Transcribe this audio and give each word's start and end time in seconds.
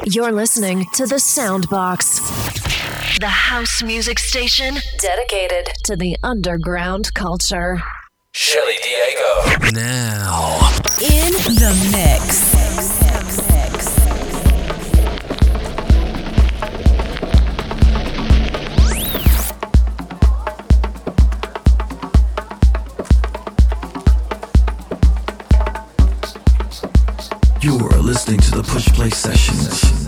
You're 0.00 0.32
listening 0.32 0.86
to 0.94 1.06
The 1.06 1.16
Soundbox, 1.16 3.20
the 3.20 3.26
house 3.26 3.82
music 3.82 4.18
station 4.18 4.76
dedicated 4.98 5.68
to 5.84 5.96
the 5.96 6.16
underground 6.22 7.12
culture. 7.12 7.82
Shelli 8.34 8.78
Diego. 8.82 9.70
Now. 9.72 10.70
In 10.98 11.32
the 11.32 11.90
mix. 11.92 12.61
Push 28.62 28.92
Play 28.92 29.10
Sessions. 29.10 30.01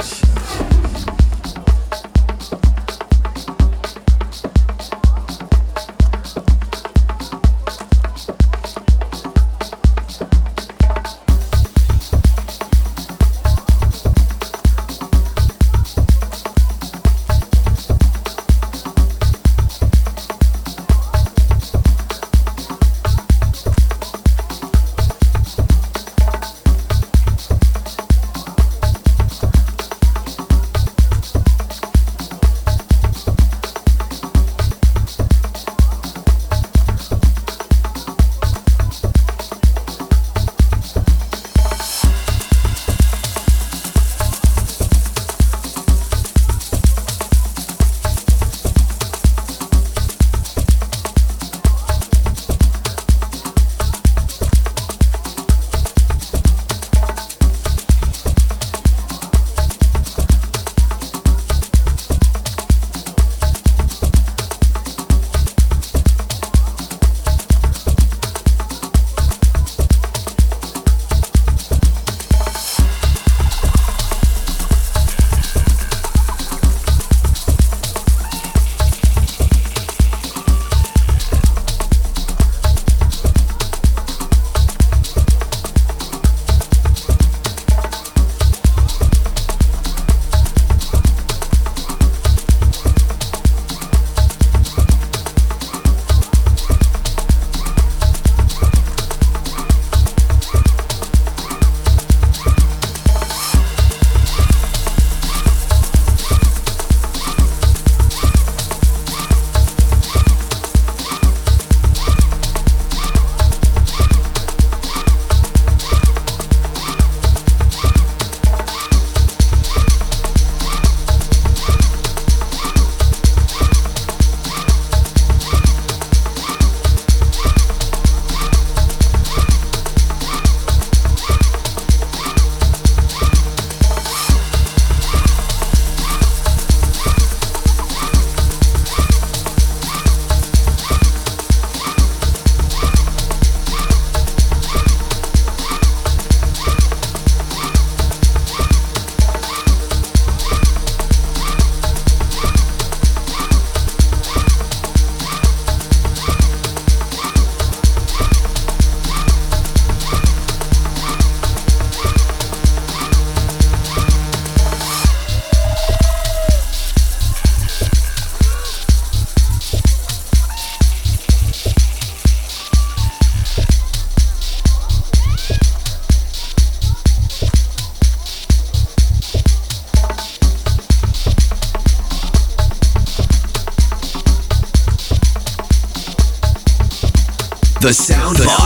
The 188.34 188.63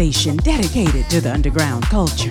station 0.00 0.34
dedicated 0.38 1.10
to 1.10 1.20
the 1.20 1.30
underground 1.30 1.84
culture. 1.84 2.30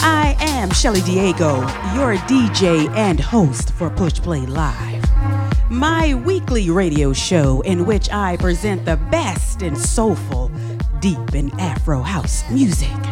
I 0.00 0.34
am 0.40 0.70
Shelli 0.70 1.04
Diego, 1.04 1.60
your 1.94 2.16
DJ 2.26 2.88
and 2.96 3.20
host 3.20 3.74
for 3.74 3.90
Push 3.90 4.14
Play 4.14 4.46
Live, 4.46 5.04
my 5.70 6.14
weekly 6.14 6.70
radio 6.70 7.12
show 7.12 7.60
in 7.66 7.84
which 7.84 8.08
I 8.08 8.38
present 8.38 8.86
the 8.86 8.96
best 9.10 9.60
in 9.60 9.76
soulful, 9.76 10.50
deep, 11.00 11.34
and 11.34 11.52
Afro 11.60 12.00
house 12.00 12.50
music. 12.50 13.09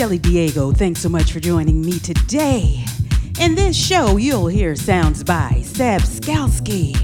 Shelli 0.00 0.18
Diego. 0.22 0.72
Thanks 0.72 1.02
so 1.02 1.10
much 1.10 1.30
for 1.30 1.40
joining 1.40 1.84
me 1.84 1.98
today. 1.98 2.82
In 3.38 3.54
this 3.54 3.76
show, 3.76 4.16
you'll 4.16 4.46
hear 4.46 4.74
sounds 4.74 5.22
by 5.22 5.60
Seb 5.62 6.00
Skalski, 6.00 6.94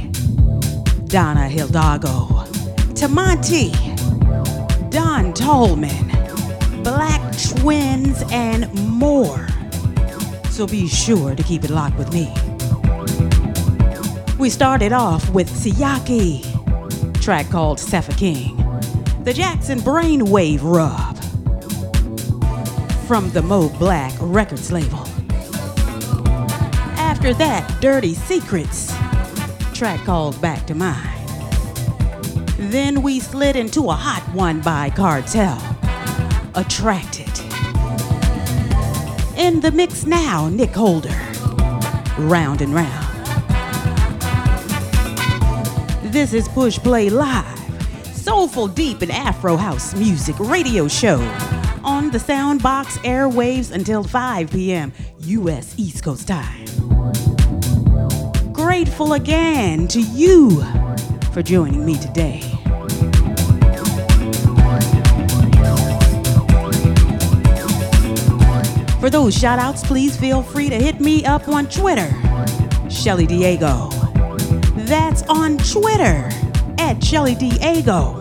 Donna 1.07 1.47
Hidalgo, 1.47 2.47
TIMANTI, 2.95 3.71
Dawn 4.91 5.35
Tallman, 5.35 6.09
Black 6.83 7.21
Twins, 7.59 8.25
and 8.33 8.73
more. 8.89 9.47
So 10.49 10.67
be 10.67 10.89
sure 10.89 11.35
to 11.35 11.43
keep 11.43 11.65
it 11.65 11.71
locked 11.71 11.99
with 11.99 12.15
me. 12.15 12.33
We 14.39 14.49
started 14.49 14.95
off 14.95 15.29
with 15.35 15.51
Sejake, 15.51 17.21
track 17.21 17.51
called 17.51 17.77
Sefikeng, 17.77 18.57
the 19.23 19.35
Jackson 19.35 19.81
Brainwave 19.81 20.61
Rub 20.63 21.06
from 23.07 23.31
the 23.31 23.43
Mo 23.43 23.69
Black 23.69 24.13
Records 24.21 24.73
label. 24.73 25.07
After 26.99 27.33
that, 27.35 27.79
Dirty 27.81 28.15
Secretz, 28.15 28.93
track 29.73 30.05
called 30.05 30.41
Back 30.41 30.67
to 30.67 30.75
Mine. 30.75 31.25
Then 32.59 33.03
we 33.03 33.21
slid 33.21 33.55
into 33.55 33.91
a 33.91 33.93
hot 33.93 34.23
one 34.35 34.61
by 34.61 34.91
Kartell, 34.91 35.57
Attracted. 36.57 37.31
In 39.39 39.61
the 39.61 39.71
mix 39.71 40.05
now, 40.05 40.49
Nick 40.49 40.71
Holder, 40.71 41.17
Round 42.19 42.61
and 42.61 42.75
Round. 42.75 43.07
This 46.13 46.33
is 46.33 46.49
Push 46.49 46.79
Play 46.81 47.09
Live, 47.09 47.57
soulful, 48.17 48.67
deep, 48.67 49.03
and 49.03 49.13
Afro 49.13 49.57
house 49.57 49.95
music 49.95 50.35
radio 50.41 50.89
show 50.89 51.19
on 51.87 52.11
the 52.11 52.19
Soundbox 52.19 52.99
airwaves 53.05 53.71
until 53.71 54.03
5 54.03 54.51
p.m. 54.51 54.93
U.S. 55.21 55.75
East 55.79 56.03
Coast 56.03 56.27
time. 56.27 56.67
Grateful 58.53 59.13
again 59.13 59.87
to 59.89 60.01
you 60.01 60.63
for 61.33 61.43
joining 61.43 61.87
me 61.87 61.97
today. 61.97 62.41
For 69.01 69.09
those 69.09 69.39
shout 69.39 69.61
outs, 69.61 69.85
please 69.85 70.17
feel 70.17 70.43
free 70.43 70.69
to 70.69 70.77
hit 70.77 71.01
me 71.01 71.25
up 71.25 71.47
on 71.47 71.69
Twitter, 71.69 72.09
Shelli 72.89 73.29
Diego. 73.29 73.91
That's 74.87 75.23
on 75.29 75.59
Twitter 75.59 76.29
at 76.79 76.97
Shelli 76.99 77.39
Diego. 77.39 78.21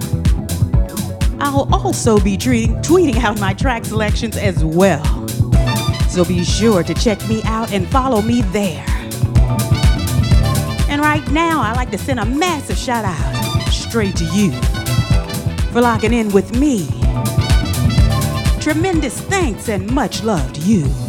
I'll 1.39 1.67
also 1.73 2.19
be 2.19 2.37
treating, 2.37 2.75
tweeting 2.77 3.17
out 3.23 3.39
my 3.39 3.53
track 3.53 3.85
selections 3.85 4.37
as 4.37 4.63
well. 4.63 5.03
So 6.09 6.23
be 6.23 6.43
sure 6.43 6.83
to 6.83 6.93
check 6.93 7.25
me 7.27 7.41
out 7.43 7.73
and 7.73 7.87
follow 7.89 8.21
me 8.21 8.41
there. 8.41 8.85
And 10.89 11.01
right 11.01 11.29
now, 11.31 11.61
I'd 11.61 11.75
like 11.75 11.91
to 11.91 11.97
send 11.97 12.19
a 12.19 12.25
massive 12.25 12.77
shout 12.77 13.03
out 13.05 13.71
straight 13.71 14.15
to 14.15 14.25
you 14.25 14.51
for 15.71 15.81
locking 15.81 16.13
in 16.13 16.29
with 16.31 16.57
me. 16.57 16.87
Tremendous 18.61 19.19
thanks 19.19 19.67
and 19.69 19.91
much 19.91 20.23
love 20.23 20.53
to 20.53 20.61
you. 20.61 21.04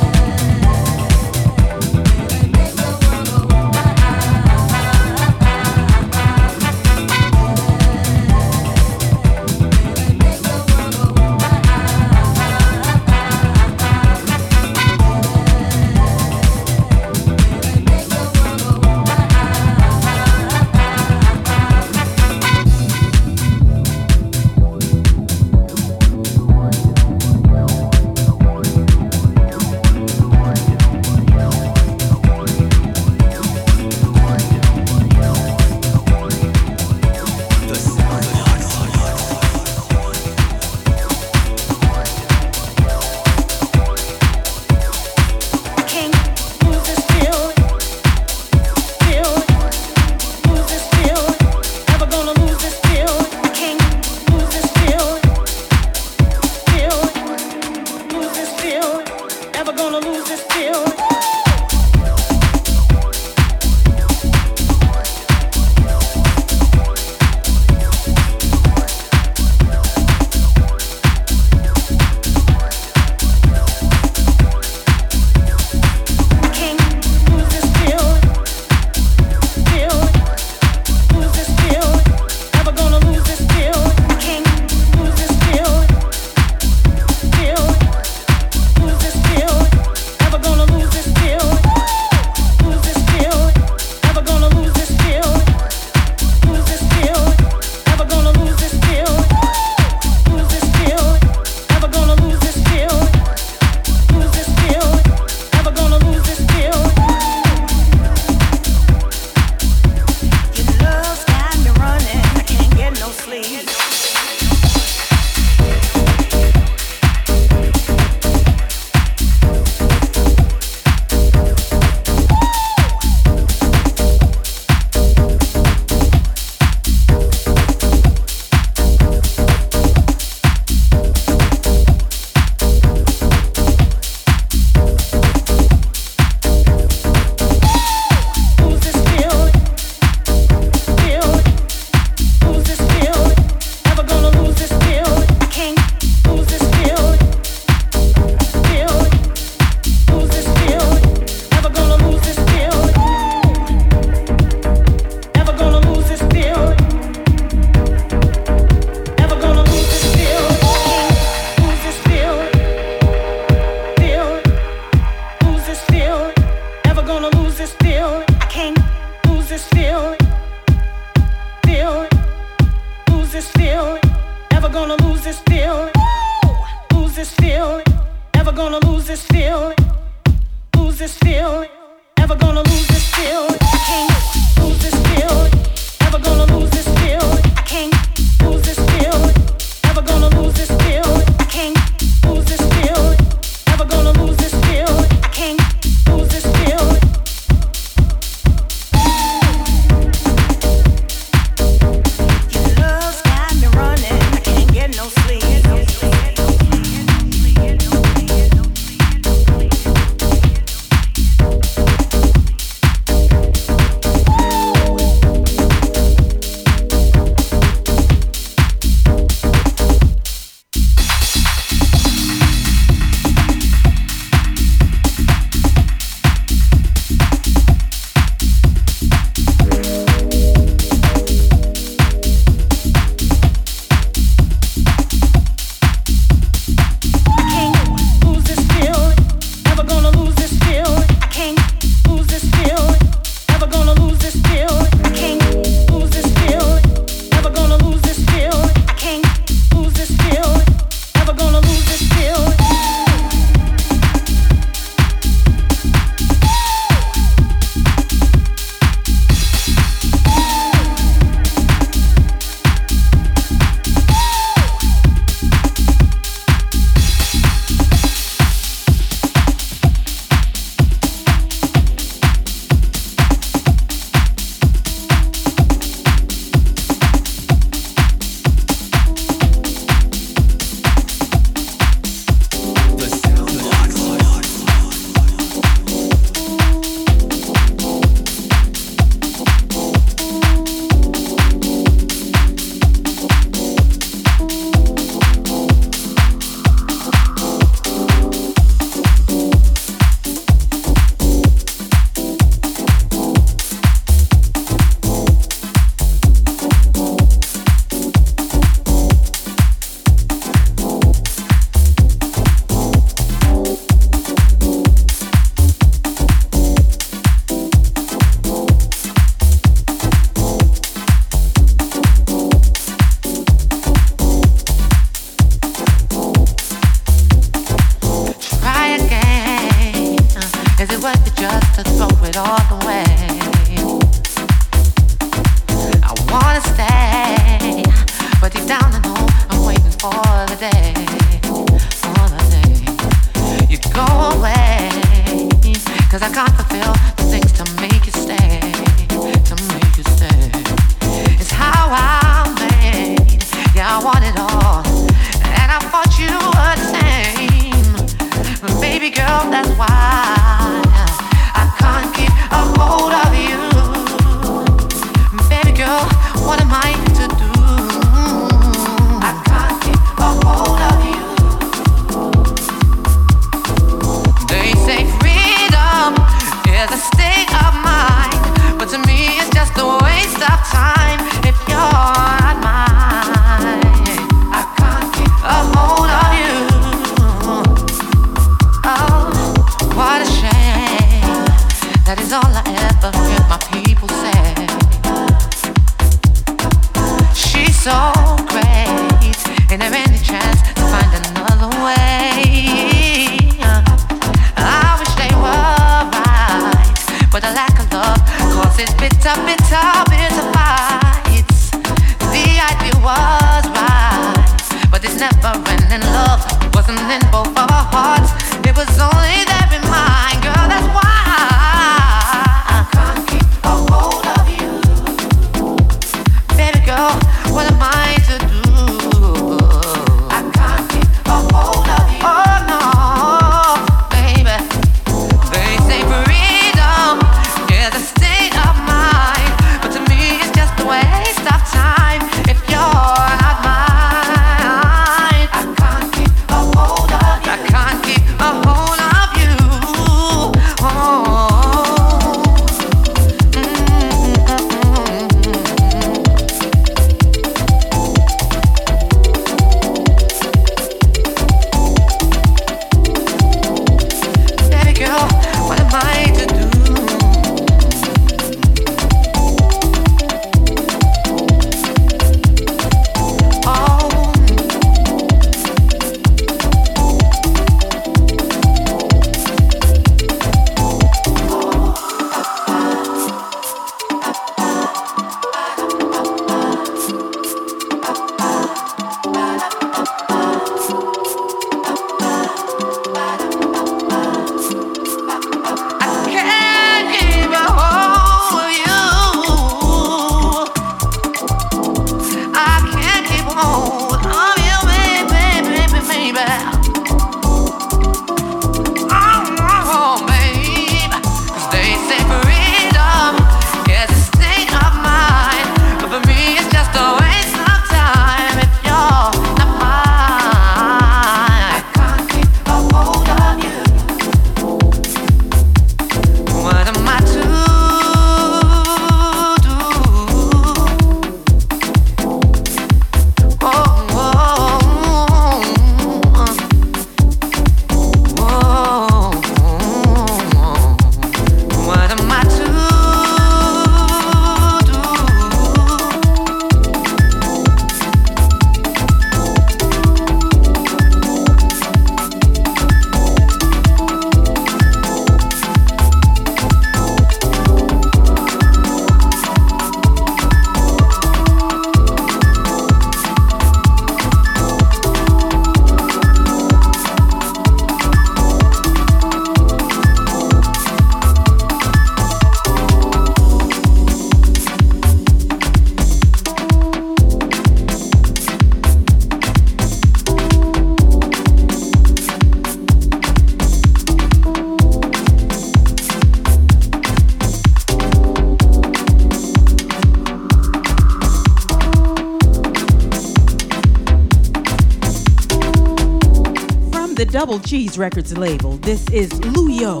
Double 597.54 597.68
Cheese 597.68 597.98
Records 597.98 598.36
label, 598.36 598.78
this 598.78 599.08
is 599.10 599.30
Luyo, 599.30 600.00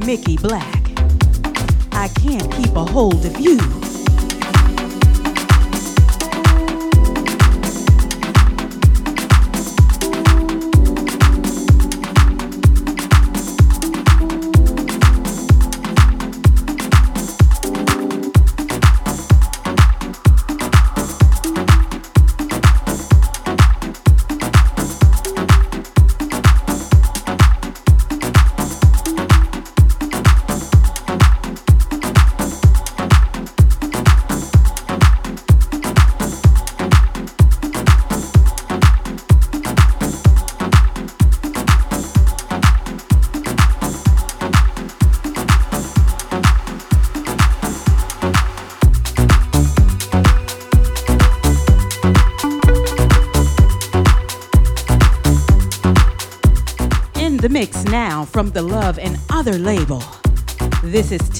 Mikie 0.00 0.40
Blak. 0.42 0.66
I 1.92 2.08
can't 2.20 2.50
keep 2.54 2.74
a 2.74 2.84
hold 2.84 3.24
of 3.24 3.38
you. 3.38 3.81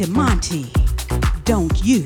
Is 0.03 0.09
TIMANTI. 0.09 1.45
Don't 1.45 1.85
you? 1.85 2.03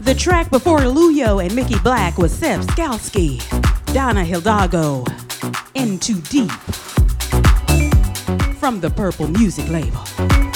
The 0.00 0.14
track 0.16 0.50
before 0.50 0.80
Luyo 0.80 1.42
and 1.44 1.50
Mikie 1.52 1.82
Blak 1.82 2.18
was 2.18 2.32
Seb 2.32 2.60
Skalski, 2.60 3.40
Donna 3.92 4.24
Hidalgo, 4.24 5.04
In 5.74 5.98
Too 5.98 6.20
Deep 6.20 6.52
from 8.60 8.80
the 8.80 8.92
Purple 8.94 9.26
Music 9.28 9.68
label. 9.68 10.49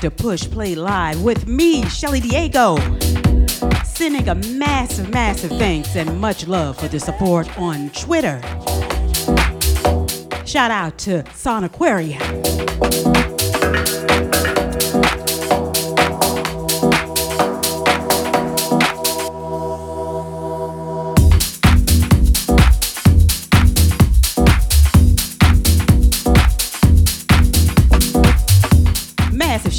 To 0.00 0.12
Push 0.12 0.48
Play 0.48 0.76
Live 0.76 1.22
with 1.22 1.48
me, 1.48 1.82
Shelli 1.82 2.22
Diego. 2.22 2.76
Sending 3.84 4.28
a 4.28 4.34
massive, 4.36 5.10
massive 5.10 5.50
thanks 5.50 5.96
and 5.96 6.20
much 6.20 6.46
love 6.46 6.78
for 6.78 6.86
the 6.86 7.00
support 7.00 7.48
on 7.58 7.90
Twitter. 7.90 8.40
Shout 10.46 10.70
out 10.70 10.98
to 10.98 11.24
Son 11.34 11.64
Aquarium. 11.64 12.22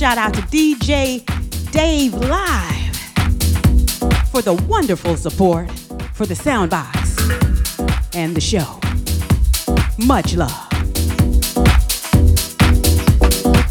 Shout 0.09 0.17
out 0.17 0.33
to 0.33 0.41
DJ 0.41 1.23
Dave 1.71 2.15
Live 2.15 2.95
for 4.31 4.41
the 4.41 4.55
wonderful 4.67 5.15
support 5.15 5.69
for 6.15 6.25
the 6.25 6.33
soundbox 6.33 8.15
and 8.15 8.35
the 8.35 8.41
show. 8.41 8.79
Much 10.03 10.35
love. 10.35 10.49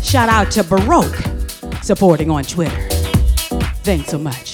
Shout 0.00 0.28
out 0.28 0.52
to 0.52 0.62
Baroque 0.62 1.16
supporting 1.82 2.30
on 2.30 2.44
Twitter. 2.44 2.88
Thanks 3.82 4.10
so 4.10 4.18
much. 4.18 4.47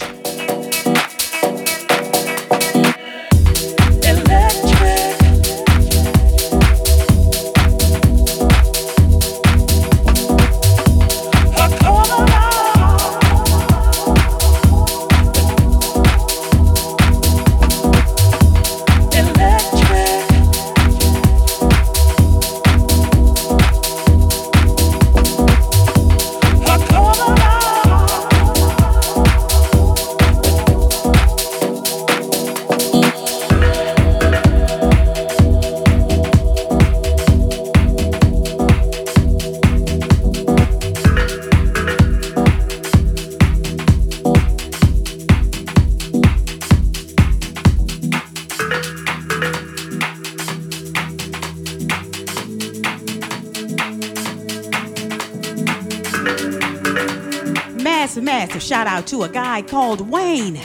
To 59.15 59.23
a 59.23 59.29
guy 59.29 59.63
called 59.63 60.01
Wayne 60.11 60.59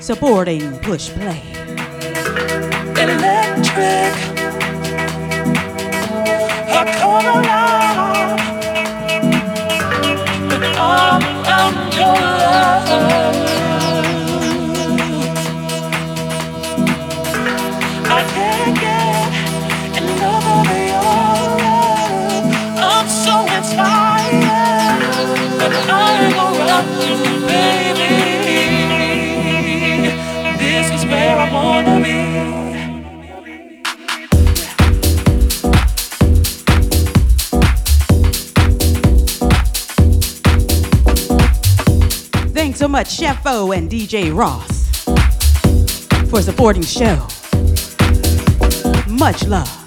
supporting 0.00 0.76
Push 0.80 1.10
Play. 1.10 1.40
Electric. 2.96 4.29
Chef 43.20 43.42
O 43.44 43.72
and 43.72 43.90
DJ 43.90 44.34
Ross, 44.34 44.88
for 46.30 46.40
supporting 46.40 46.82
show. 46.82 47.18
Much 49.06 49.46
love. 49.46 49.79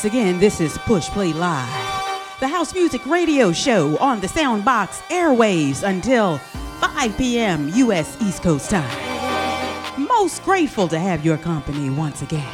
Once 0.00 0.14
again, 0.14 0.40
this 0.40 0.62
is 0.62 0.78
Push 0.78 1.10
Play 1.10 1.34
Live, 1.34 1.68
the 2.40 2.48
house 2.48 2.72
music 2.72 3.04
radio 3.04 3.52
show 3.52 3.98
on 3.98 4.18
the 4.18 4.28
Soundbox 4.28 5.02
airwaves 5.10 5.86
until 5.86 6.38
5 6.38 7.18
p.m. 7.18 7.68
U.S. 7.68 8.16
East 8.22 8.42
Coast 8.42 8.70
time. 8.70 10.02
Most 10.02 10.42
grateful 10.42 10.88
to 10.88 10.98
have 10.98 11.22
your 11.22 11.36
company 11.36 11.90
once 11.90 12.22
again. 12.22 12.50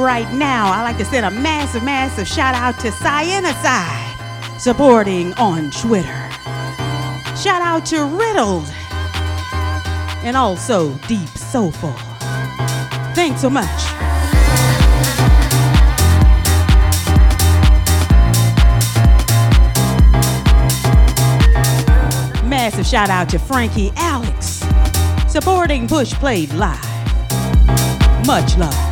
Right 0.00 0.32
now, 0.32 0.72
I'd 0.72 0.84
like 0.84 0.96
to 0.96 1.04
send 1.04 1.26
a 1.26 1.30
massive, 1.30 1.82
massive 1.82 2.26
shout 2.26 2.54
out 2.54 2.80
to 2.80 2.90
Cyanide, 2.90 4.58
supporting 4.58 5.34
on 5.34 5.70
Twitter. 5.72 6.29
Shout 7.40 7.62
out 7.62 7.86
to 7.86 8.04
Riddled 8.04 8.66
and 10.22 10.36
also 10.36 10.92
Deep 11.08 11.26
Soulful. 11.28 11.94
Thanks 13.14 13.40
so 13.40 13.48
much. 13.48 13.64
Massive 22.44 22.84
shout 22.84 23.08
out 23.08 23.30
to 23.30 23.38
Frankie 23.38 23.90
Alex, 23.96 24.62
supporting 25.26 25.88
Push 25.88 26.12
Played 26.12 26.52
Live. 26.52 26.84
Much 28.26 28.58
love. 28.58 28.89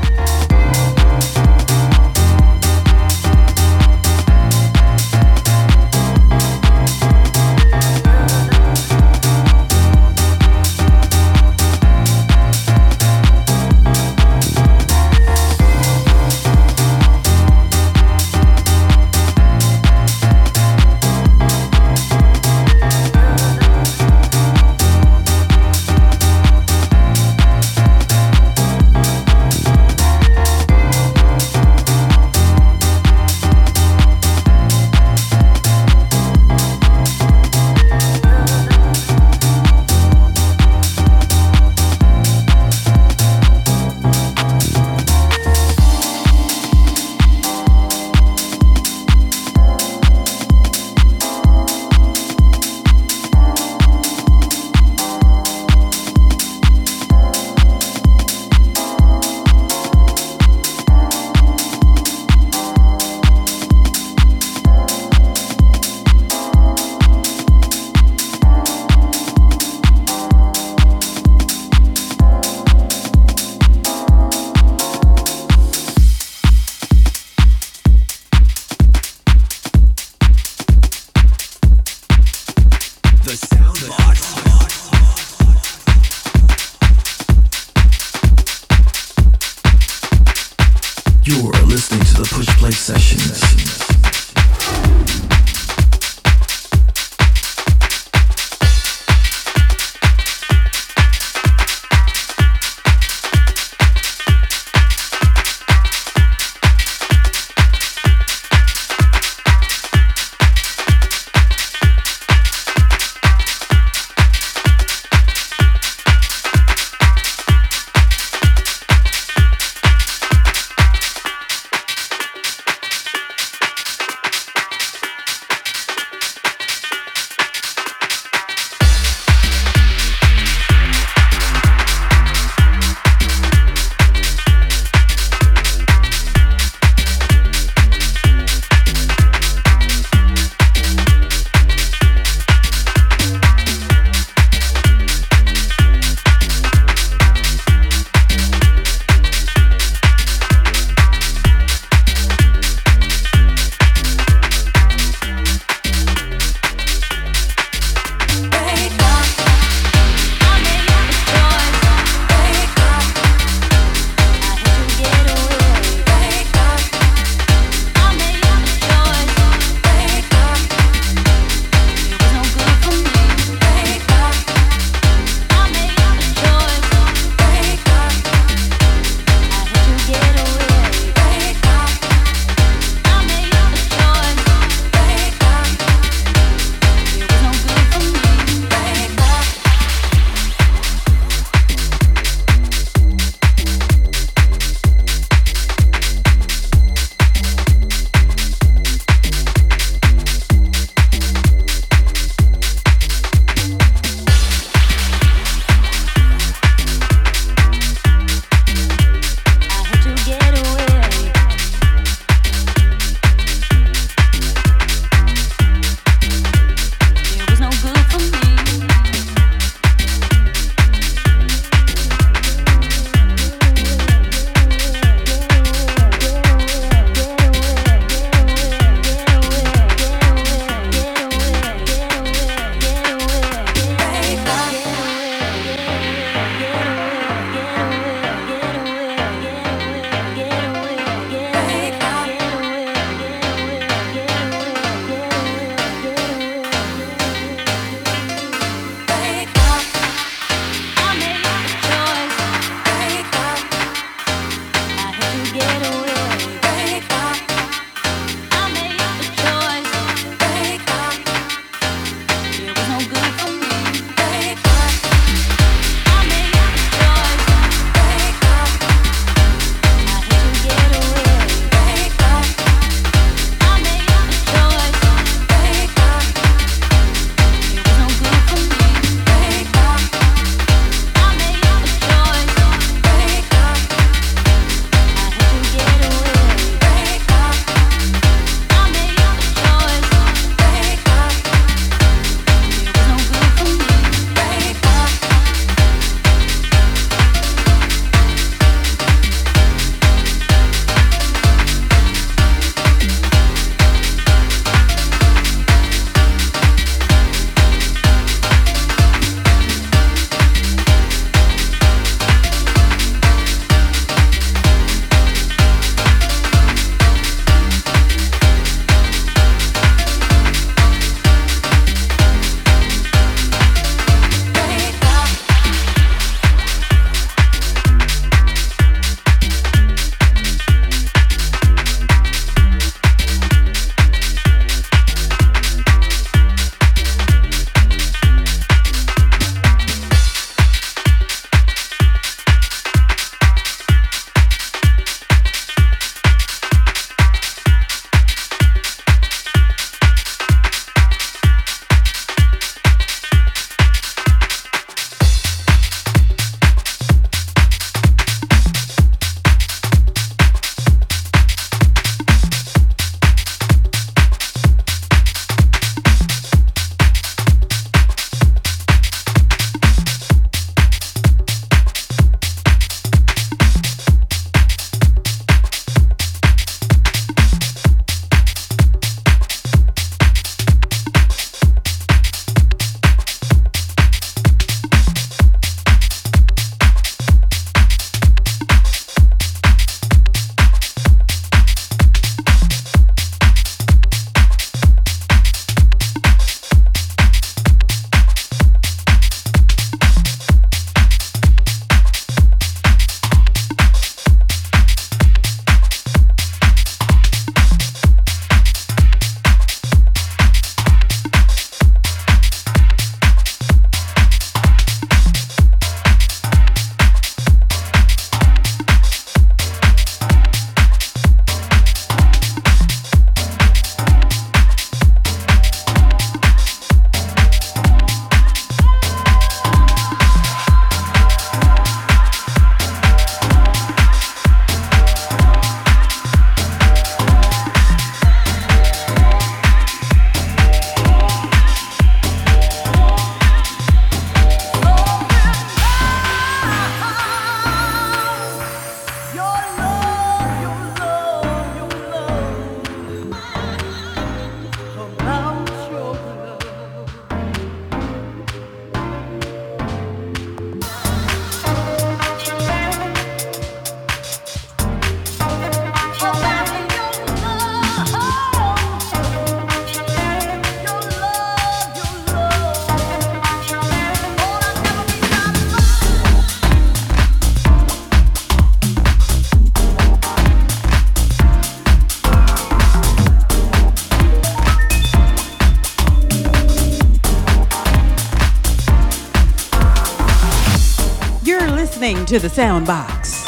To 492.29 492.39
the 492.39 492.49
soundbox. 492.49 493.47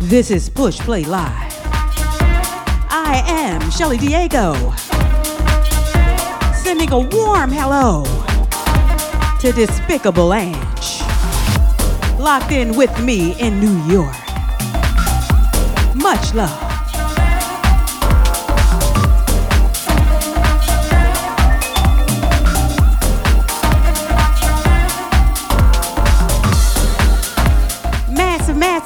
This 0.00 0.30
is 0.30 0.50
Push 0.50 0.80
Play 0.80 1.02
Live. 1.04 1.54
I 2.90 3.22
am 3.26 3.62
Shelli 3.70 3.98
Diego. 3.98 4.52
Sending 6.52 6.92
a 6.92 6.98
warm 6.98 7.50
hello 7.50 8.04
to 9.40 9.52
Despicable 9.52 10.34
Ange. 10.34 11.00
Locked 12.20 12.52
in 12.52 12.76
with 12.76 12.92
me 13.02 13.32
in 13.40 13.58
New 13.58 13.82
York. 13.90 14.14
Much 15.94 16.34
love. 16.34 16.61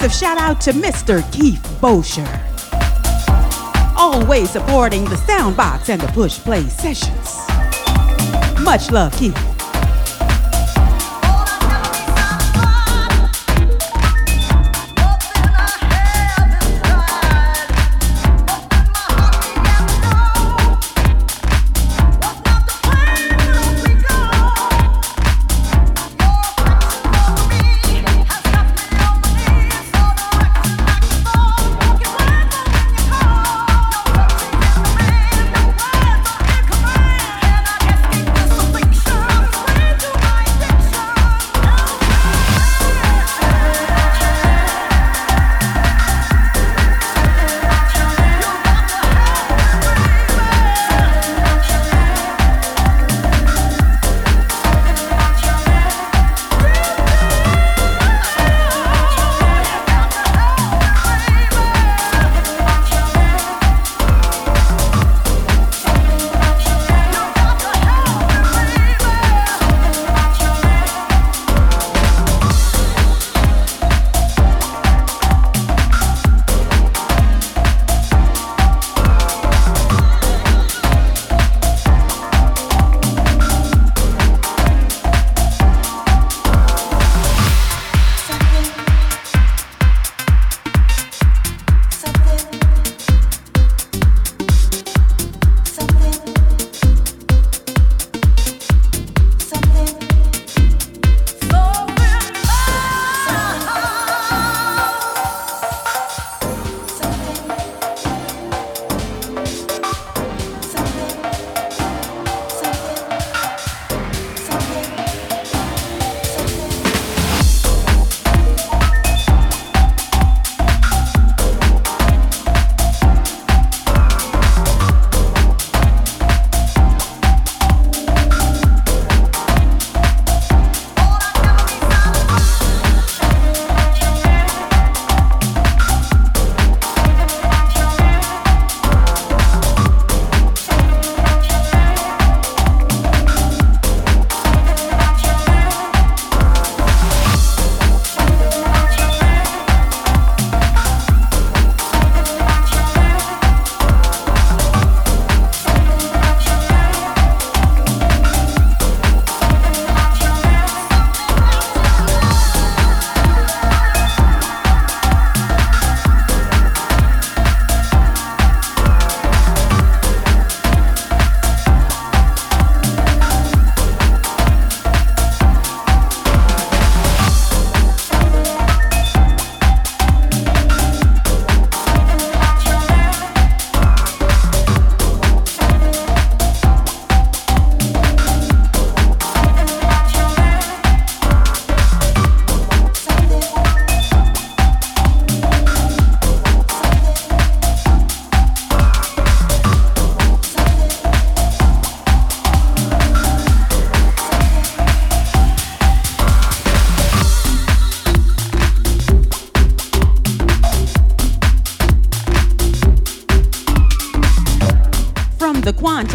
Massive, 0.06 0.20
shout 0.20 0.38
out 0.38 0.60
to 0.60 0.72
Mr. 0.72 1.20
Keith 1.32 1.60
Bosher. 1.80 2.24
Always 3.96 4.50
supporting 4.50 5.02
the 5.04 5.16
soundbox 5.16 5.88
and 5.88 6.00
the 6.00 6.06
push 6.08 6.38
play 6.38 6.62
sessions. 6.68 7.40
Much 8.62 8.92
love, 8.92 9.12
Keith. 9.16 9.55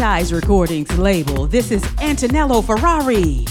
Quantize 0.02 0.34
Recordings 0.34 0.98
label, 0.98 1.46
this 1.46 1.70
is 1.70 1.80
Antonello 2.00 2.60
Ferrari. 2.60 3.44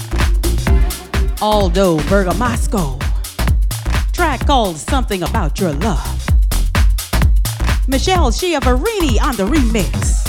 Aldo 1.40 1.96
Bergamasco. 2.10 3.00
Track 4.12 4.46
called 4.46 4.76
Something 4.76 5.22
About 5.22 5.58
Your 5.58 5.72
Love. 5.72 6.28
Michele 7.88 8.30
Chiavarini 8.30 9.18
on 9.22 9.34
the 9.36 9.46
remix. 9.46 10.20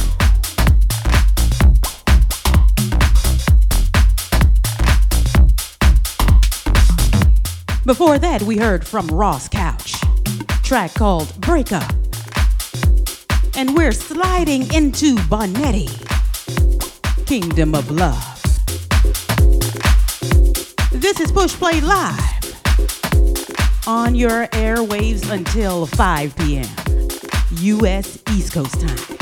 Before 7.85 8.17
that, 8.17 8.41
we 8.43 8.55
heard 8.55 8.87
from 8.87 9.07
Ross 9.07 9.49
Couch. 9.49 9.95
Track 10.63 10.93
called 10.93 11.35
Breakup. 11.41 11.91
And 13.55 13.75
we're 13.75 13.91
sliding 13.91 14.73
into 14.73 15.15
Bonetti, 15.29 16.02
Kingdom 17.41 17.73
of 17.73 17.89
Love. 17.89 18.43
This 20.91 21.19
is 21.19 21.31
Push 21.31 21.53
Play 21.53 21.81
Live 21.81 22.19
on 23.87 24.13
your 24.13 24.45
airwaves 24.49 25.31
until 25.31 25.87
5 25.87 26.35
p.m. 26.35 26.69
U.S. 27.57 28.21
East 28.29 28.53
Coast 28.53 28.79
time. 28.79 29.12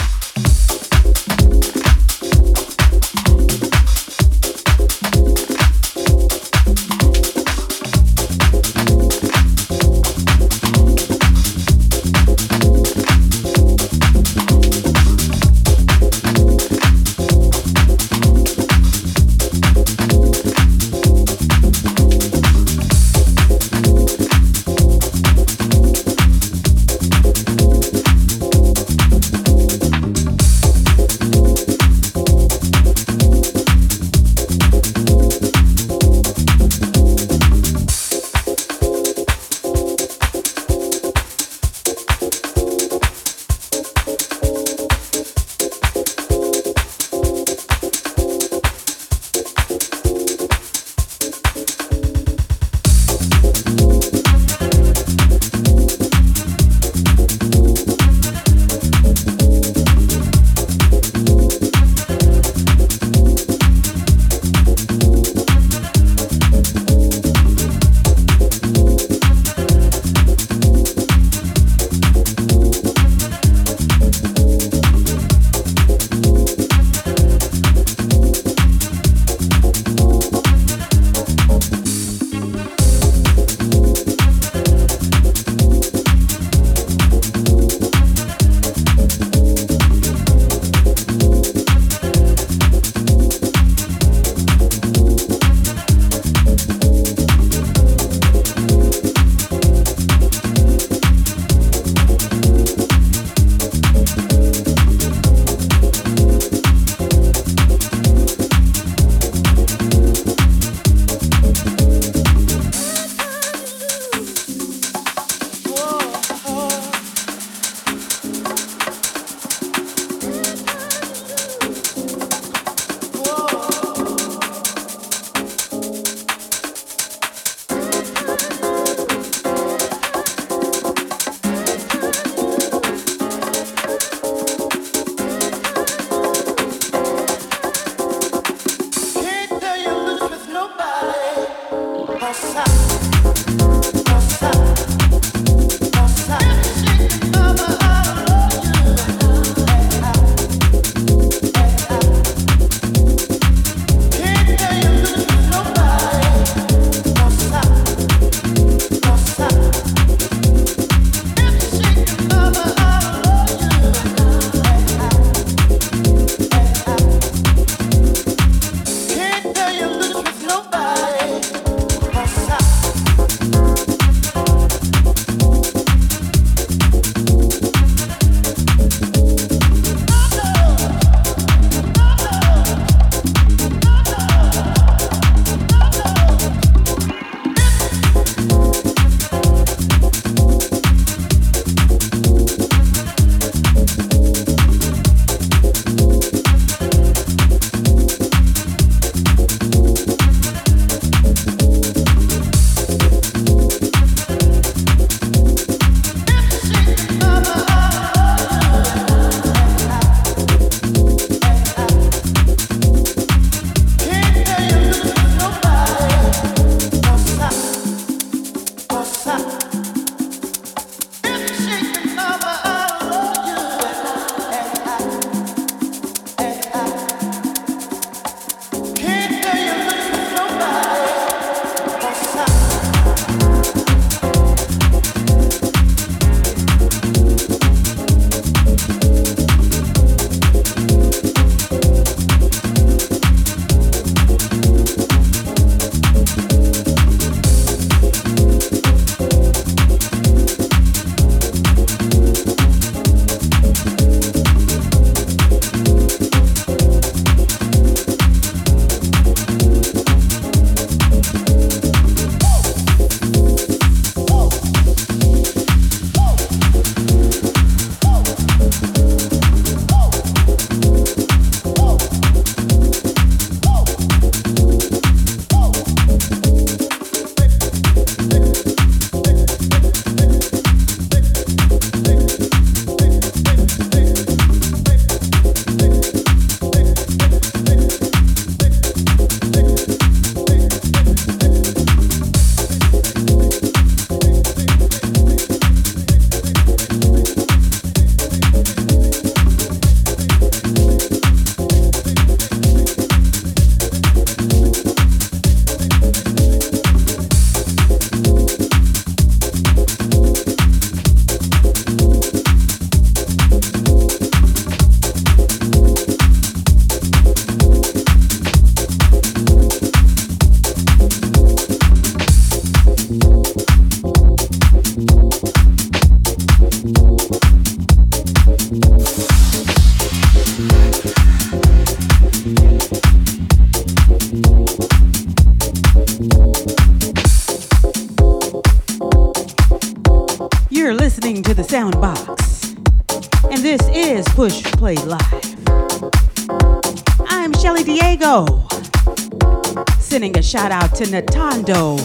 To 351.01 351.07
Natando 351.07 351.97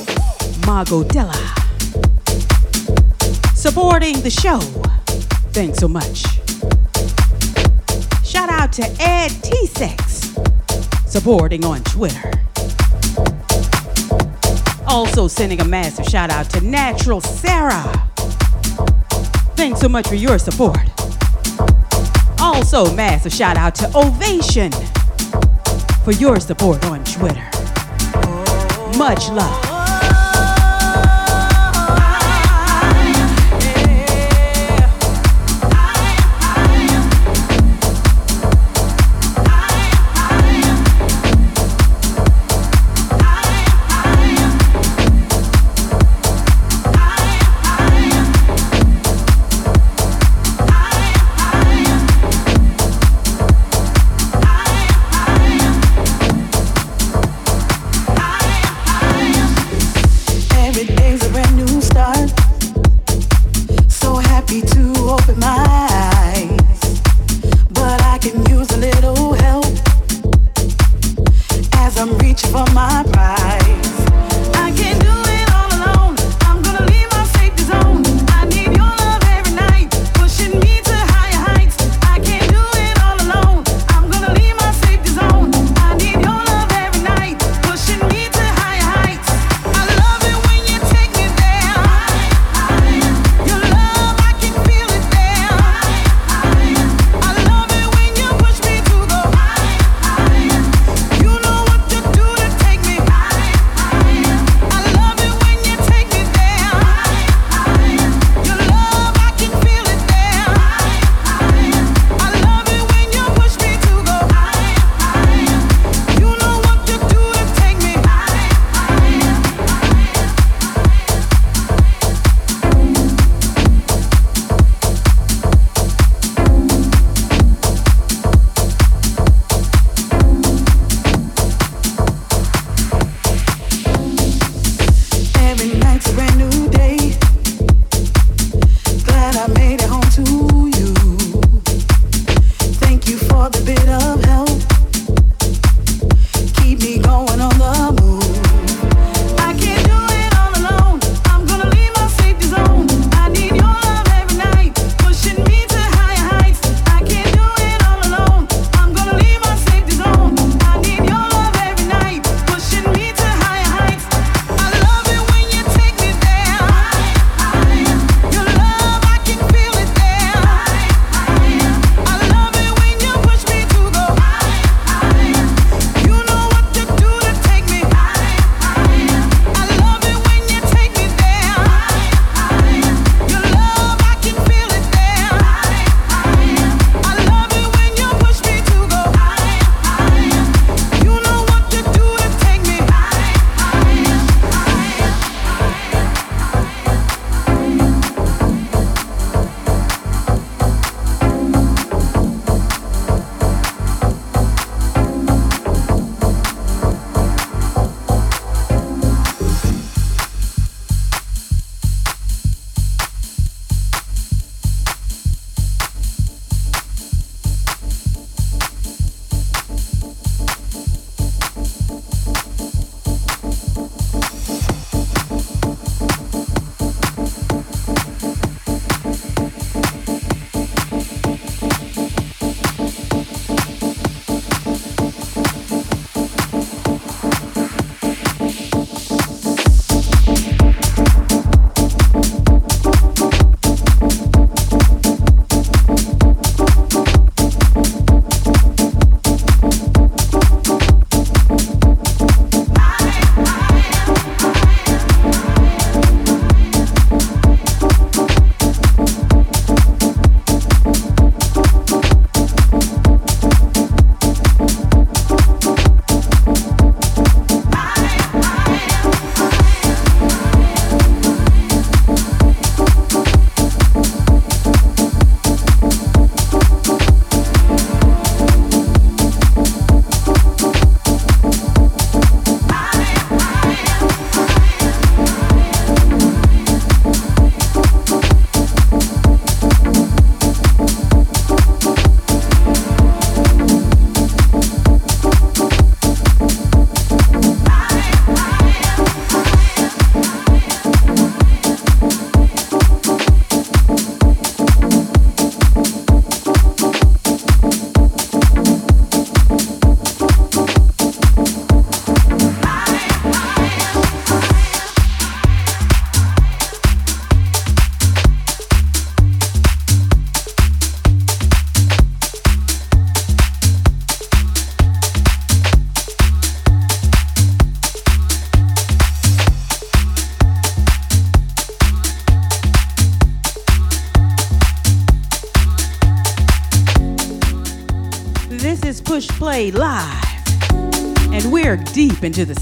Magodella. 0.63 1.35
Supporting 3.55 4.19
the 4.23 4.31
show. 4.31 4.59
Thanks 5.53 5.79
so 5.79 5.87
much. 5.87 6.23
Shout 8.25 8.49
out 8.49 8.73
to 8.73 8.85
Ed 8.99 9.33
T6. 9.43 11.07
Supporting 11.07 11.65
on 11.67 11.83
Twitter. 11.85 12.33
Also 14.87 15.29
sending 15.29 15.61
a 15.61 15.65
massive 15.65 16.07
shout 16.07 16.31
out 16.31 16.49
to 16.51 16.61
Natural 16.63 17.21
Sarah 17.21 18.09
Thanks 19.57 19.81
so 19.81 19.91
much 19.91 20.09
for 20.09 20.15
your 20.15 20.39
support. 20.39 20.79
Also, 22.39 22.95
massive 22.95 23.33
shout 23.33 23.59
out 23.59 23.75
to 23.75 23.91
Ovation 23.95 24.73
for 26.03 26.13
your 26.13 26.41
support 26.41 26.83
on 26.87 27.05
Twitter. 27.05 27.51
Much 28.97 29.29
love. 29.29 29.66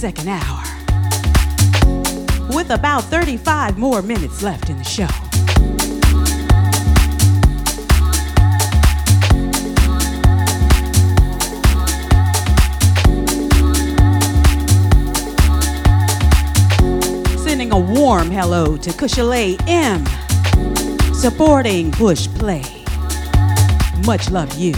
Second 0.04 0.28
hour 0.28 0.62
with 2.54 2.68
about 2.68 3.04
35 3.04 3.78
more 3.78 4.02
minutes 4.02 4.42
left 4.42 4.68
in 4.68 4.76
the 4.76 4.84
show. 4.84 5.06
Sending 17.38 17.72
a 17.72 17.78
warm 17.78 18.30
hello 18.30 18.76
to 18.76 18.90
Kushalay 18.90 19.58
M, 19.66 20.04
supporting 21.14 21.90
Push 21.92 22.28
Play. 22.34 22.84
Much 24.04 24.30
love 24.30 24.54
you. 24.58 24.74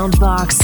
Soundbox, 0.00 0.59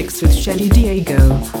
Shelli 0.00 0.08
Diego. 0.16 0.32
Shelli 0.32 0.68
Diego, 0.68 1.59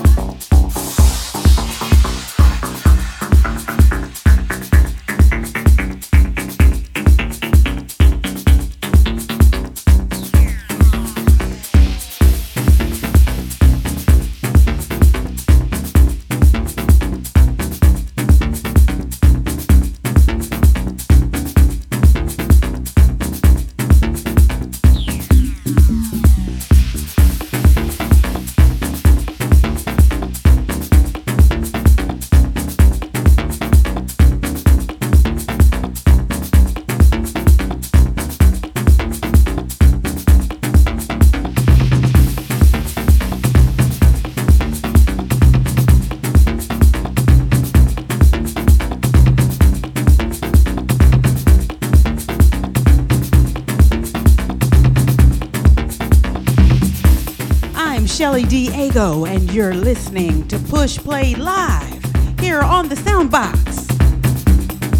and 58.72 59.52
you're 59.52 59.74
listening 59.74 60.46
to 60.48 60.58
Push 60.58 60.98
Play 60.98 61.34
Live 61.34 62.02
here 62.38 62.60
on 62.60 62.88
the 62.88 62.94
Soundbox, 62.94 63.86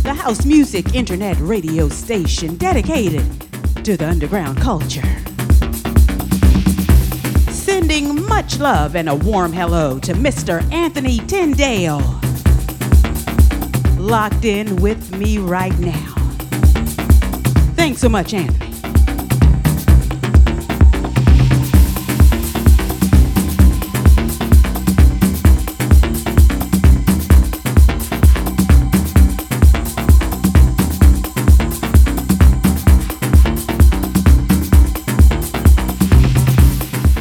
the 0.03 0.13
house 0.13 0.45
music 0.45 0.95
internet 0.95 1.37
radio 1.39 1.89
station 1.89 2.57
dedicated 2.57 3.25
to 3.85 3.97
the 3.97 4.09
underground 4.09 4.59
culture. 4.61 5.03
Sending 7.53 8.27
much 8.27 8.59
love 8.59 8.97
and 8.97 9.09
a 9.09 9.15
warm 9.15 9.53
hello 9.53 9.99
to 10.01 10.15
Mr. 10.15 10.63
Anthony 10.73 11.19
Tyndale, 11.27 12.01
locked 13.99 14.45
in 14.45 14.77
with 14.77 15.17
me 15.17 15.39
right 15.39 15.79
now. 15.79 16.15
Thanks 17.75 18.01
so 18.01 18.09
much, 18.09 18.35
Anthony. 18.35 18.70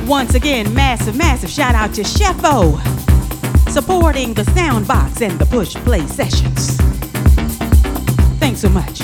Once 0.09 0.33
again, 0.33 0.73
massive, 0.73 1.15
massive 1.15 1.51
shout 1.51 1.75
out 1.75 1.93
to 1.93 2.01
Chefo, 2.01 2.79
supporting 3.69 4.33
the 4.33 4.41
Soundbox 4.41 5.21
and 5.21 5.37
the 5.37 5.45
Push 5.45 5.75
Play 5.75 6.01
sessions. 6.07 6.77
Thanks 8.39 8.59
so 8.61 8.69
much. 8.69 8.97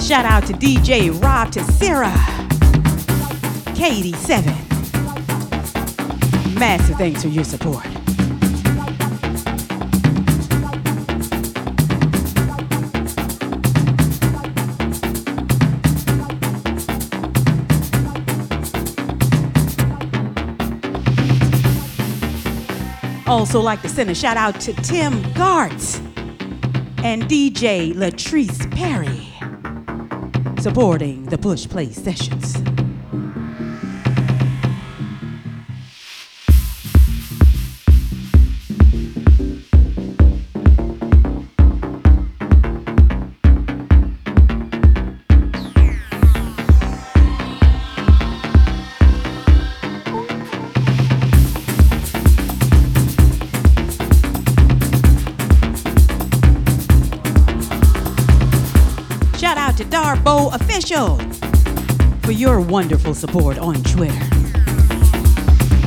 Shout 0.00 0.24
out 0.24 0.46
to 0.46 0.52
DJ 0.52 1.10
Rob 1.20 1.50
Tessera, 1.50 2.12
K87. 3.74 4.61
Massive 6.54 6.96
thanks 6.96 7.22
for 7.22 7.28
your 7.28 7.44
support. 7.44 7.86
Also, 23.26 23.60
like 23.60 23.80
to 23.82 23.88
send 23.88 24.10
a 24.10 24.14
shout 24.14 24.36
out 24.36 24.60
to 24.60 24.72
Tim 24.74 25.14
Gartz 25.34 25.98
and 27.02 27.22
DJ 27.24 27.94
Latrice 27.94 28.70
Perry 28.70 29.32
supporting 30.62 31.24
the 31.24 31.38
Push 31.38 31.66
Play 31.68 31.90
sessions. 31.90 32.71
For 60.92 62.32
your 62.32 62.60
wonderful 62.60 63.14
support 63.14 63.56
on 63.56 63.76
Twitter. 63.82 64.12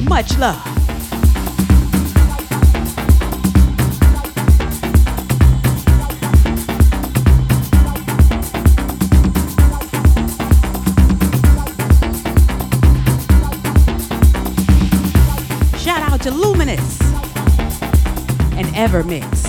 Much 0.09 0.35
love. 0.39 0.59
Shout 15.77 16.01
out 16.01 16.23
to 16.23 16.31
Luminous 16.31 16.99
and 18.57 18.65
Evermix. 18.73 19.44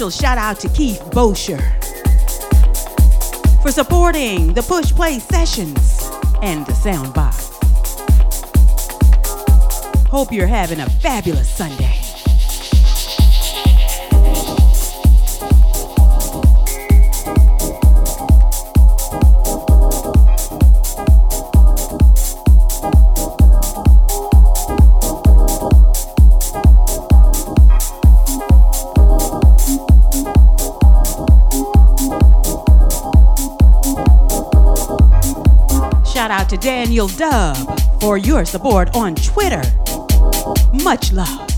Special 0.00 0.10
shout 0.10 0.38
out 0.38 0.58
to 0.58 0.66
Keith 0.70 1.02
Bosher 1.12 1.58
for 3.60 3.70
supporting 3.70 4.54
the 4.54 4.62
Push 4.66 4.92
Play 4.92 5.18
sessions 5.18 6.08
and 6.40 6.64
the 6.64 6.72
Soundbox. 6.72 7.50
Hope 10.08 10.32
you're 10.32 10.46
having 10.46 10.80
a 10.80 10.88
fabulous 10.88 11.50
Sunday. 11.50 12.09
To 36.50 36.56
Daniel 36.56 37.06
Dub 37.06 37.56
for 38.00 38.18
your 38.18 38.44
support 38.44 38.96
on 38.96 39.14
Twitter. 39.14 39.62
Much 40.82 41.12
love. 41.12 41.49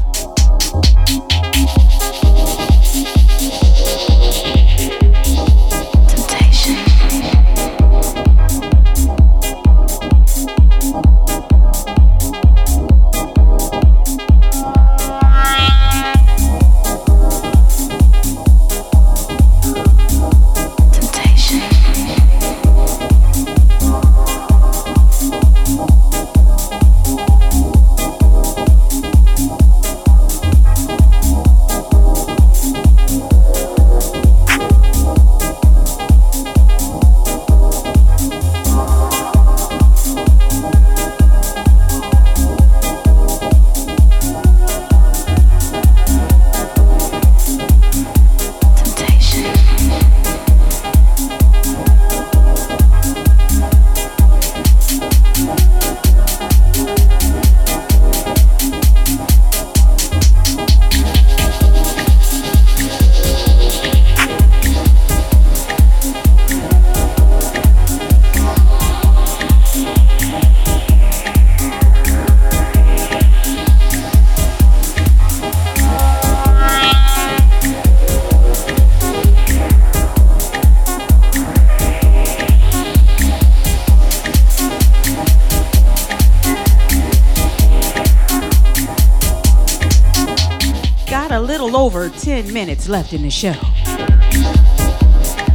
Minutes 92.82 92.88
left 92.88 93.12
in 93.12 93.22
the 93.22 93.30
show. 93.30 93.52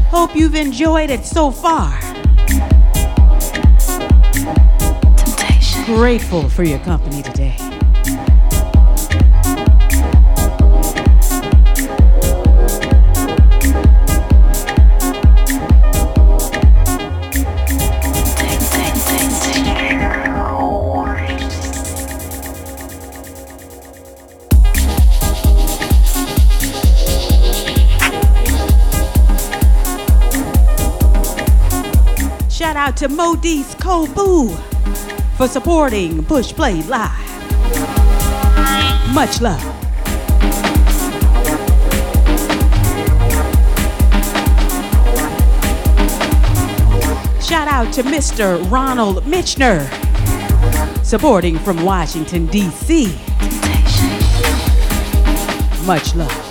Hope 0.09 0.35
you've 0.35 0.55
enjoyed 0.55 1.09
it 1.09 1.25
so 1.25 1.51
far. 1.51 1.99
Grateful 5.85 6.49
for 6.49 6.63
your 6.63 6.79
company 6.79 7.21
today. 7.21 7.36
To 32.97 33.07
Modis 33.07 33.75
Kobu 33.75 34.57
for 35.37 35.47
supporting 35.47 36.25
Push 36.25 36.53
Play 36.53 36.81
Live. 36.81 37.11
Much 39.13 39.39
love. 39.39 39.61
Shout 47.43 47.67
out 47.67 47.93
to 47.93 48.01
Mr. 48.01 48.67
Ronald 48.71 49.23
Mitchner, 49.25 49.85
supporting 51.05 51.59
from 51.59 51.83
Washington, 51.85 52.47
D.C. 52.47 53.15
Much 55.85 56.15
love. 56.15 56.46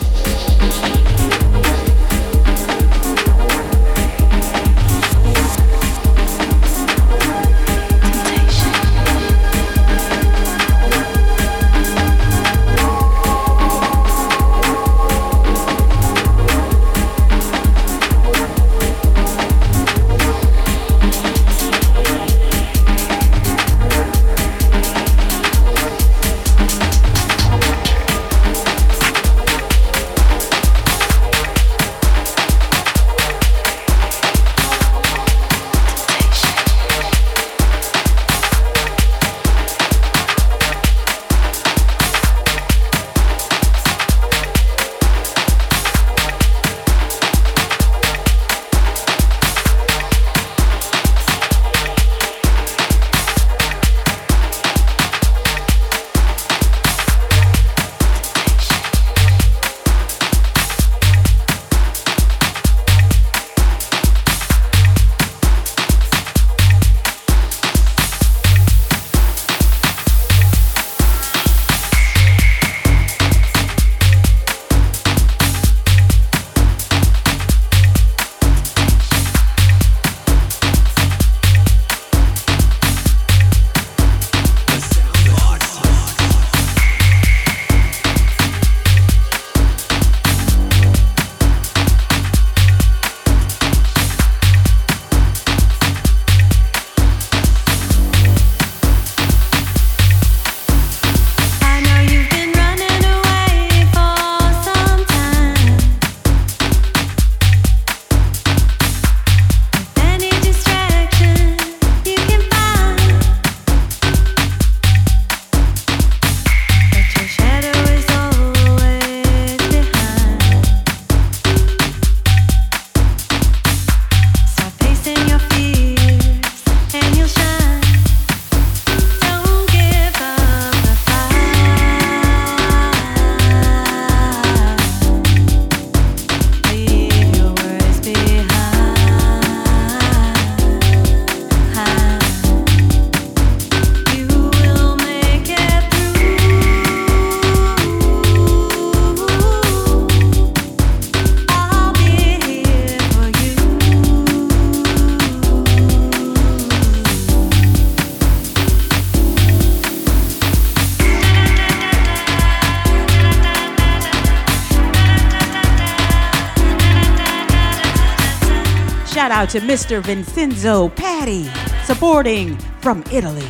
To 169.57 169.63
Mr. 169.63 170.03
Vincenzo 170.03 170.91
Patty, 170.91 171.49
supporting 171.87 172.59
from 172.83 173.03
Italy. 173.11 173.49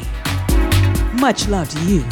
Much 1.14 1.48
love 1.48 1.68
to 1.68 1.80
you. 1.84 2.04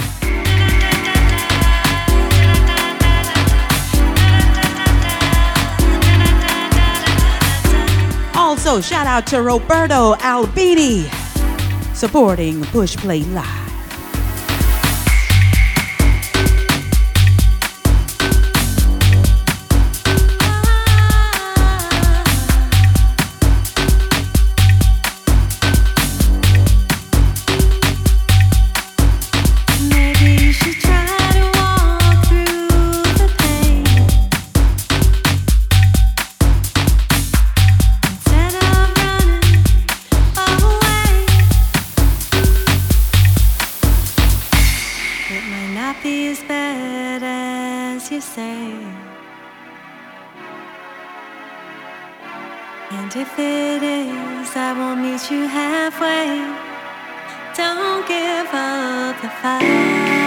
Also, 8.35 8.81
shout 8.81 9.07
out 9.07 9.29
to 9.29 9.41
Roberto 9.41 10.17
Albini, 10.17 11.05
supporting 11.95 12.65
Push 12.65 12.97
Play 12.97 13.23
Live. 13.23 13.64
And 53.05 53.17
if 53.17 53.39
it 53.39 53.83
is, 53.83 54.57
I 54.57 54.73
won't 54.73 55.01
meet 55.01 55.31
you 55.31 55.47
halfway. 55.47 56.29
Don't 57.57 58.07
give 58.09 58.49
up 58.53 59.21
the 59.23 59.29
fight. 59.41 60.24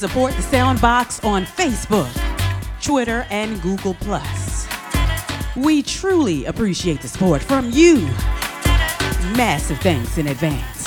Support 0.00 0.32
the 0.32 0.40
Soundbox 0.40 1.22
on 1.26 1.44
Facebook, 1.44 2.10
Twitter, 2.82 3.26
and 3.28 3.60
Google. 3.60 3.94
We 5.54 5.82
truly 5.82 6.46
appreciate 6.46 7.02
the 7.02 7.08
support 7.08 7.42
from 7.42 7.70
you. 7.70 7.96
Massive 9.36 9.78
thanks 9.80 10.16
in 10.16 10.28
advance. 10.28 10.79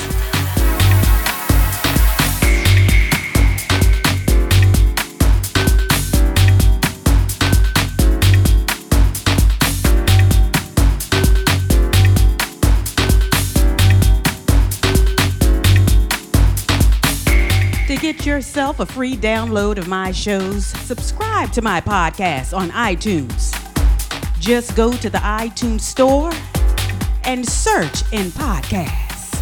Yourself 18.25 18.79
a 18.79 18.85
free 18.85 19.17
download 19.17 19.77
of 19.77 19.89
my 19.89 20.13
shows, 20.13 20.65
subscribe 20.65 21.51
to 21.51 21.61
my 21.61 21.81
podcast 21.81 22.57
on 22.57 22.69
iTunes. 22.69 23.51
Just 24.39 24.77
go 24.77 24.93
to 24.93 25.09
the 25.09 25.17
iTunes 25.17 25.81
store 25.81 26.31
and 27.25 27.45
search 27.45 28.01
in 28.13 28.27
podcasts 28.27 29.35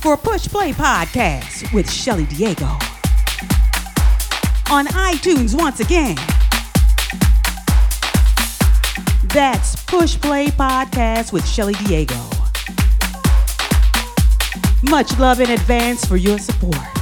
for 0.00 0.16
Push 0.16 0.48
Play 0.48 0.72
Podcast 0.72 1.72
with 1.72 1.86
Shelli 1.86 2.28
Diego. 2.28 2.66
On 4.72 4.86
iTunes 4.86 5.56
once 5.56 5.78
again. 5.78 6.16
That's 9.28 9.76
Push 9.84 10.20
Play 10.20 10.48
Podcast 10.48 11.32
with 11.32 11.44
Shelli 11.44 11.78
Diego. 11.86 12.18
Much 14.90 15.16
love 15.20 15.40
in 15.40 15.50
advance 15.50 16.04
for 16.04 16.16
your 16.16 16.40
support. 16.40 16.99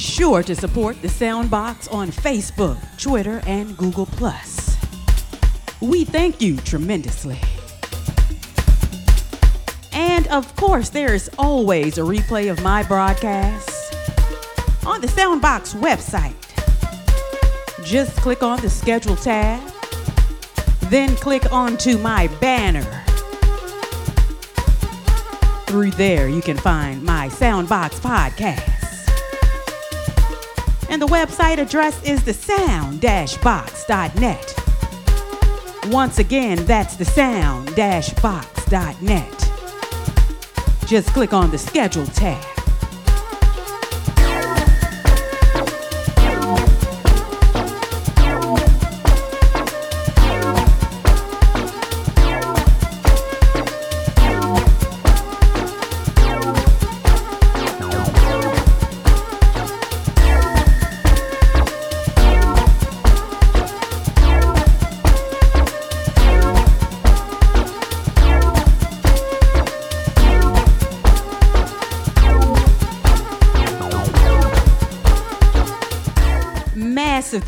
Sure 0.00 0.42
to 0.42 0.56
support 0.56 1.00
the 1.02 1.08
Soundbox 1.08 1.92
on 1.92 2.08
Facebook, 2.08 2.78
Twitter, 2.98 3.42
and 3.46 3.76
Google. 3.76 4.08
We 5.80 6.04
thank 6.04 6.40
you 6.40 6.56
tremendously. 6.58 7.38
And 9.92 10.26
of 10.28 10.54
course, 10.56 10.90
there's 10.90 11.28
always 11.38 11.98
a 11.98 12.02
replay 12.02 12.50
of 12.50 12.62
my 12.62 12.82
broadcasts 12.82 13.94
on 14.86 15.00
the 15.00 15.06
Soundbox 15.06 15.74
website. 15.80 16.34
Just 17.84 18.16
click 18.18 18.42
on 18.42 18.60
the 18.60 18.70
schedule 18.70 19.16
tab, 19.16 19.60
then 20.90 21.16
click 21.16 21.50
onto 21.52 21.98
my 21.98 22.26
banner. 22.40 23.04
Through 25.66 25.92
there, 25.92 26.28
you 26.28 26.42
can 26.42 26.56
find 26.56 27.02
my 27.02 27.28
Soundbox 27.28 28.00
podcast. 28.00 28.79
The 31.00 31.06
website 31.06 31.56
address 31.56 32.02
is 32.02 32.22
the 32.24 32.34
sound-box.net. 32.34 34.54
Once 35.86 36.18
again, 36.18 36.62
that's 36.66 36.96
the 36.96 37.06
sound-box.net. 37.06 39.52
Just 40.86 41.08
click 41.14 41.32
on 41.32 41.50
the 41.50 41.56
schedule 41.56 42.04
tab. 42.08 42.49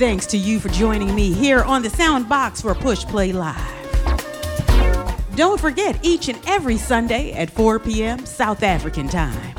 Thanks 0.02 0.26
to 0.26 0.36
you 0.36 0.58
for 0.58 0.68
joining 0.70 1.14
me 1.14 1.32
here 1.32 1.62
on 1.62 1.80
the 1.80 1.88
Soundbox 1.88 2.62
for 2.62 2.74
Push 2.74 3.04
Play 3.04 3.30
Live. 3.30 3.56
Don't 5.36 5.60
forget, 5.60 5.96
each 6.02 6.28
and 6.28 6.40
every 6.44 6.76
Sunday 6.76 7.30
at 7.34 7.48
4 7.48 7.78
p.m. 7.78 8.26
South 8.26 8.64
African 8.64 9.06
time, 9.06 9.54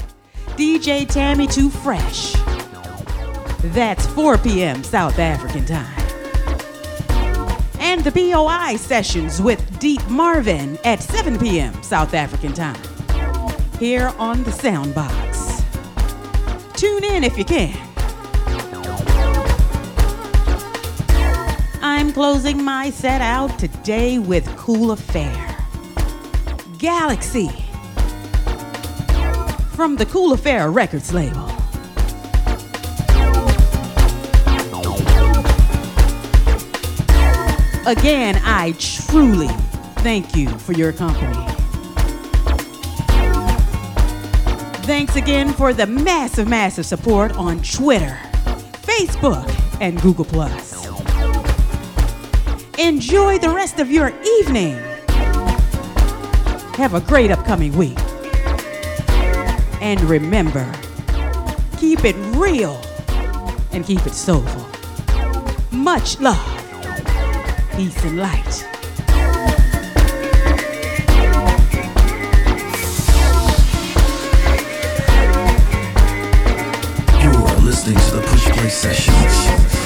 DJ 0.57 1.07
Tammy 1.07 1.47
Too 1.47 1.69
Fresh. 1.69 2.33
That's 3.71 4.05
4 4.07 4.37
p.m. 4.39 4.83
South 4.83 5.17
African 5.17 5.65
time. 5.65 5.97
And 7.79 8.03
the 8.03 8.11
BOI 8.11 8.75
sessions 8.75 9.41
with 9.41 9.79
Deep 9.79 10.05
Marvin 10.09 10.77
at 10.83 11.01
7 11.01 11.39
p.m. 11.39 11.81
South 11.81 12.13
African 12.13 12.51
time. 12.51 12.81
Here 13.79 14.11
on 14.19 14.43
the 14.43 14.51
Soundbox. 14.51 15.63
Tune 16.75 17.05
in 17.05 17.23
if 17.23 17.37
you 17.37 17.45
can. 17.45 17.92
Closing 22.13 22.63
my 22.63 22.91
set 22.91 23.21
out 23.21 23.57
today 23.57 24.19
with 24.19 24.45
Cool 24.55 24.91
Affair. 24.91 25.57
Galaxy. 26.77 27.49
From 29.75 29.95
the 29.95 30.05
Cool 30.05 30.33
Affair 30.33 30.69
Records 30.69 31.11
label. 31.11 31.49
Again, 37.87 38.39
I 38.43 38.75
truly 38.77 39.47
thank 40.03 40.35
you 40.35 40.49
for 40.59 40.73
your 40.73 40.93
company. 40.93 41.33
Thanks 44.85 45.15
again 45.15 45.51
for 45.51 45.73
the 45.73 45.87
massive, 45.87 46.47
massive 46.47 46.85
support 46.85 47.35
on 47.37 47.61
Twitter, 47.63 48.19
Facebook, 48.83 49.49
and 49.81 49.99
Google. 49.99 50.23
Enjoy 52.79 53.37
the 53.37 53.49
rest 53.49 53.79
of 53.79 53.91
your 53.91 54.11
evening. 54.39 54.75
Have 56.75 56.95
a 56.95 57.01
great 57.01 57.29
upcoming 57.29 57.77
week. 57.77 57.97
And 59.79 60.01
remember, 60.01 60.69
keep 61.77 62.03
it 62.03 62.15
real 62.35 62.81
and 63.71 63.85
keep 63.85 64.03
it 64.07 64.13
soulful. 64.13 64.65
Much 65.71 66.19
love, 66.19 66.39
peace, 67.75 68.03
and 68.05 68.17
light. 68.17 68.67
Listening 77.61 77.97
to 77.97 78.15
the 78.15 78.21
Push 78.27 78.45
Play 78.51 78.69
Sessions. 78.69 79.82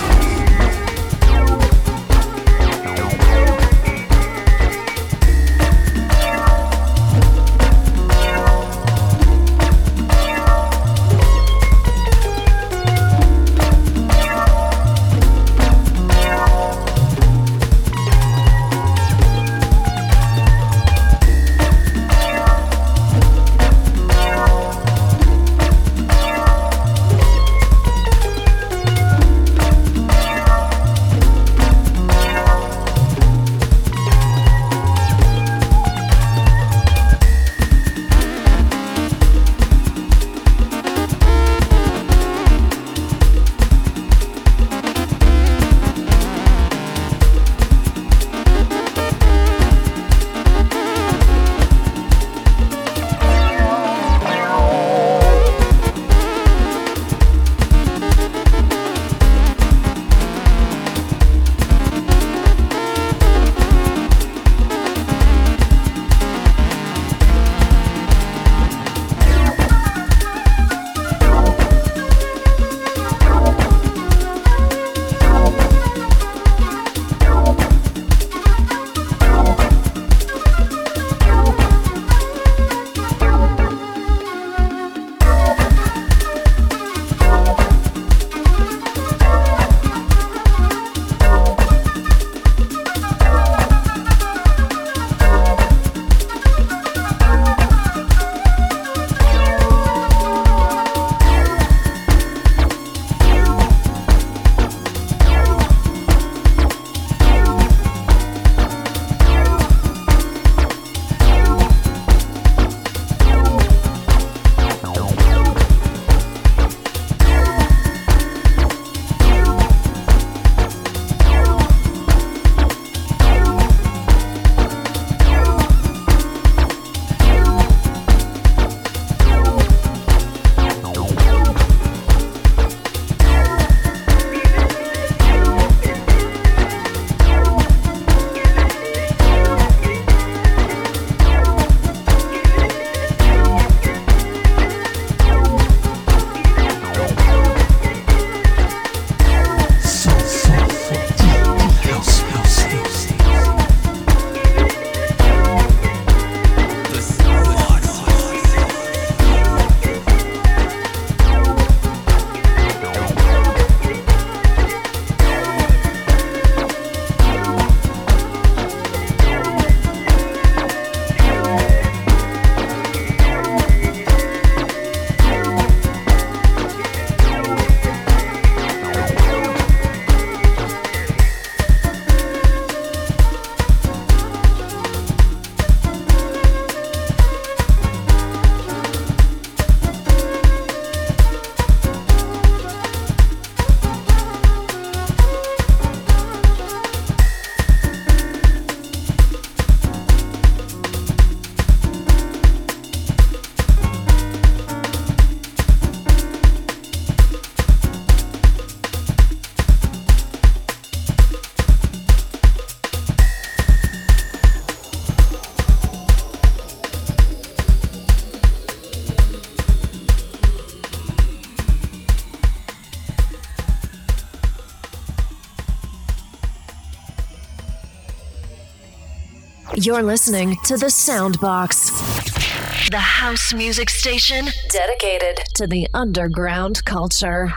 You're 229.80 230.02
listening 230.02 230.58
to 230.64 230.76
The 230.76 230.88
Soundbox, 230.88 232.90
the 232.90 232.98
house 232.98 233.54
music 233.54 233.92
station 233.92 234.48
dedicated 234.70 235.46
to 235.54 235.68
the 235.68 235.88
underground 235.94 236.84
culture. 236.84 237.54